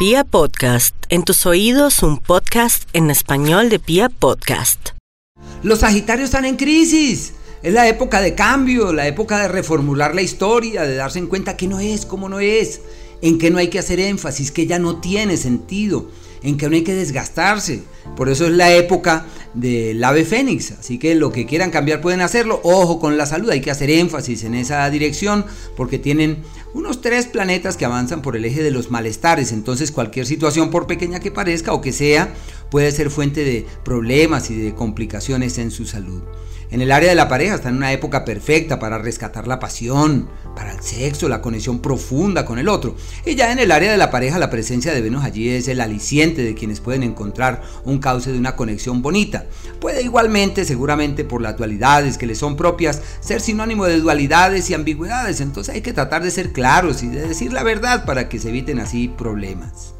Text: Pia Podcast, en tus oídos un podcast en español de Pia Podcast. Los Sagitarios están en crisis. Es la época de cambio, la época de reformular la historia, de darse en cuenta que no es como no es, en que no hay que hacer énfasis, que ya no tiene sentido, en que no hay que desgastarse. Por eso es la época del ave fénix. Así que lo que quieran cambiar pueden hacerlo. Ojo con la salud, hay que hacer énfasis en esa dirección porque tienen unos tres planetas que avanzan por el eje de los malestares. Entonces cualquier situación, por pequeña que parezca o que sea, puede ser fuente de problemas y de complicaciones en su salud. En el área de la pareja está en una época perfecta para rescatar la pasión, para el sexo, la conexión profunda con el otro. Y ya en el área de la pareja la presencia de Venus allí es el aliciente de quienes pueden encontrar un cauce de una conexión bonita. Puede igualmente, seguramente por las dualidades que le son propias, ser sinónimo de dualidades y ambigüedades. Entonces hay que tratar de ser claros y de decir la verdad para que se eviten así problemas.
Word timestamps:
Pia 0.00 0.24
Podcast, 0.24 0.94
en 1.10 1.24
tus 1.24 1.44
oídos 1.44 2.02
un 2.02 2.16
podcast 2.16 2.88
en 2.94 3.10
español 3.10 3.68
de 3.68 3.78
Pia 3.78 4.08
Podcast. 4.08 4.92
Los 5.62 5.80
Sagitarios 5.80 6.30
están 6.30 6.46
en 6.46 6.56
crisis. 6.56 7.34
Es 7.62 7.74
la 7.74 7.86
época 7.86 8.22
de 8.22 8.34
cambio, 8.34 8.94
la 8.94 9.06
época 9.06 9.38
de 9.40 9.48
reformular 9.48 10.14
la 10.14 10.22
historia, 10.22 10.84
de 10.84 10.94
darse 10.94 11.18
en 11.18 11.26
cuenta 11.26 11.58
que 11.58 11.66
no 11.66 11.80
es 11.80 12.06
como 12.06 12.30
no 12.30 12.40
es, 12.40 12.80
en 13.20 13.36
que 13.36 13.50
no 13.50 13.58
hay 13.58 13.68
que 13.68 13.78
hacer 13.78 14.00
énfasis, 14.00 14.50
que 14.50 14.66
ya 14.66 14.78
no 14.78 15.02
tiene 15.02 15.36
sentido, 15.36 16.10
en 16.42 16.56
que 16.56 16.70
no 16.70 16.76
hay 16.76 16.82
que 16.82 16.94
desgastarse. 16.94 17.82
Por 18.16 18.30
eso 18.30 18.46
es 18.46 18.52
la 18.52 18.72
época 18.72 19.26
del 19.54 20.02
ave 20.02 20.24
fénix. 20.24 20.72
Así 20.72 20.98
que 20.98 21.14
lo 21.14 21.32
que 21.32 21.46
quieran 21.46 21.70
cambiar 21.70 22.00
pueden 22.00 22.20
hacerlo. 22.20 22.60
Ojo 22.62 23.00
con 23.00 23.16
la 23.16 23.26
salud, 23.26 23.50
hay 23.50 23.60
que 23.60 23.70
hacer 23.70 23.90
énfasis 23.90 24.44
en 24.44 24.54
esa 24.54 24.88
dirección 24.90 25.44
porque 25.76 25.98
tienen 25.98 26.38
unos 26.72 27.00
tres 27.00 27.26
planetas 27.26 27.76
que 27.76 27.84
avanzan 27.84 28.22
por 28.22 28.36
el 28.36 28.44
eje 28.44 28.62
de 28.62 28.70
los 28.70 28.90
malestares. 28.90 29.52
Entonces 29.52 29.92
cualquier 29.92 30.26
situación, 30.26 30.70
por 30.70 30.86
pequeña 30.86 31.20
que 31.20 31.30
parezca 31.30 31.72
o 31.72 31.80
que 31.80 31.92
sea, 31.92 32.34
puede 32.70 32.92
ser 32.92 33.10
fuente 33.10 33.44
de 33.44 33.66
problemas 33.84 34.50
y 34.50 34.56
de 34.56 34.74
complicaciones 34.74 35.58
en 35.58 35.70
su 35.70 35.86
salud. 35.86 36.22
En 36.70 36.80
el 36.80 36.92
área 36.92 37.08
de 37.08 37.16
la 37.16 37.28
pareja 37.28 37.56
está 37.56 37.68
en 37.68 37.76
una 37.76 37.92
época 37.92 38.24
perfecta 38.24 38.78
para 38.78 38.96
rescatar 38.96 39.48
la 39.48 39.58
pasión, 39.58 40.28
para 40.54 40.72
el 40.72 40.80
sexo, 40.80 41.28
la 41.28 41.42
conexión 41.42 41.80
profunda 41.80 42.44
con 42.44 42.60
el 42.60 42.68
otro. 42.68 42.94
Y 43.26 43.34
ya 43.34 43.50
en 43.50 43.58
el 43.58 43.72
área 43.72 43.90
de 43.90 43.98
la 43.98 44.12
pareja 44.12 44.38
la 44.38 44.50
presencia 44.50 44.94
de 44.94 45.00
Venus 45.00 45.24
allí 45.24 45.48
es 45.48 45.66
el 45.66 45.80
aliciente 45.80 46.42
de 46.42 46.54
quienes 46.54 46.78
pueden 46.78 47.02
encontrar 47.02 47.62
un 47.84 47.98
cauce 47.98 48.30
de 48.30 48.38
una 48.38 48.54
conexión 48.54 49.02
bonita. 49.02 49.46
Puede 49.80 50.02
igualmente, 50.02 50.64
seguramente 50.64 51.24
por 51.24 51.42
las 51.42 51.56
dualidades 51.56 52.18
que 52.18 52.26
le 52.26 52.36
son 52.36 52.56
propias, 52.56 53.02
ser 53.18 53.40
sinónimo 53.40 53.86
de 53.86 53.98
dualidades 53.98 54.70
y 54.70 54.74
ambigüedades. 54.74 55.40
Entonces 55.40 55.74
hay 55.74 55.80
que 55.80 55.92
tratar 55.92 56.22
de 56.22 56.30
ser 56.30 56.52
claros 56.52 57.02
y 57.02 57.08
de 57.08 57.26
decir 57.26 57.52
la 57.52 57.64
verdad 57.64 58.04
para 58.04 58.28
que 58.28 58.38
se 58.38 58.50
eviten 58.50 58.78
así 58.78 59.08
problemas. 59.08 59.94